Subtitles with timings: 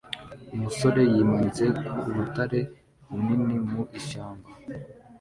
[0.55, 1.65] Umusore yimanitse
[1.99, 2.59] ku rutare
[3.07, 4.47] runini mu ishyamba